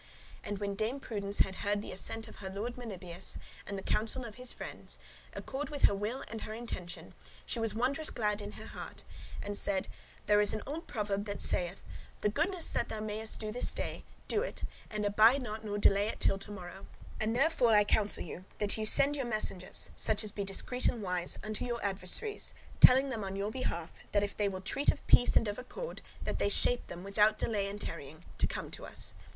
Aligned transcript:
And 0.43 0.57
when 0.57 0.73
Dame 0.73 0.99
Prudence 0.99 1.41
had 1.45 1.57
heard 1.57 1.79
the 1.83 1.91
assent 1.91 2.27
of 2.27 2.37
her 2.37 2.49
lord 2.49 2.73
Melibœus, 2.75 3.37
and 3.67 3.77
the 3.77 3.83
counsel 3.83 4.25
of 4.25 4.33
his 4.33 4.51
friends, 4.51 4.97
accord 5.33 5.69
with 5.69 5.83
her 5.83 5.93
will 5.93 6.23
and 6.27 6.41
her 6.41 6.55
intention, 6.55 7.13
she 7.45 7.59
was 7.59 7.75
wondrous 7.75 8.09
glad 8.09 8.41
in 8.41 8.53
her 8.53 8.65
heart, 8.65 9.03
and 9.43 9.55
said: 9.55 9.87
"There 10.25 10.41
is 10.41 10.55
an 10.55 10.63
old 10.65 10.87
proverb 10.87 11.25
that 11.25 11.39
saith, 11.39 11.81
'The 12.21 12.29
goodness 12.29 12.71
that 12.71 12.89
thou 12.89 12.99
mayest 12.99 13.39
do 13.39 13.51
this 13.51 13.71
day, 13.71 14.03
do 14.27 14.41
it, 14.41 14.63
and 14.89 15.05
abide 15.05 15.43
not 15.43 15.63
nor 15.63 15.77
delay 15.77 16.07
it 16.07 16.13
not 16.13 16.19
till 16.21 16.37
to 16.39 16.51
morrow:' 16.51 16.87
and 17.19 17.35
therefore 17.35 17.75
I 17.75 17.83
counsel 17.83 18.23
you 18.23 18.45
that 18.57 18.79
ye 18.79 18.85
send 18.85 19.15
your 19.15 19.25
messengers, 19.25 19.91
such 19.95 20.23
as 20.23 20.31
be 20.31 20.43
discreet 20.43 20.87
and 20.87 21.03
wise, 21.03 21.37
unto 21.43 21.63
your 21.63 21.79
adversaries, 21.85 22.55
telling 22.79 23.11
them 23.11 23.23
on 23.23 23.35
your 23.35 23.51
behalf, 23.51 23.91
that 24.13 24.23
if 24.23 24.35
they 24.35 24.49
will 24.49 24.61
treat 24.61 24.89
of 24.91 25.05
peace 25.05 25.35
and 25.35 25.47
of 25.47 25.59
accord, 25.59 26.01
that 26.23 26.39
they 26.39 26.49
shape 26.49 26.87
[prepare] 26.87 26.87
them, 26.87 27.03
without 27.03 27.37
delay 27.37 27.69
or 27.71 27.77
tarrying, 27.77 28.25
to 28.39 28.47
come 28.47 28.65
unto 28.65 28.83
us." 28.83 29.13